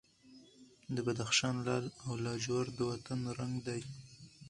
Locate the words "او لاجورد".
2.05-2.71